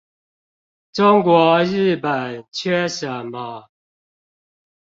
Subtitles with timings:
[0.93, 3.69] 中國日本缺什麼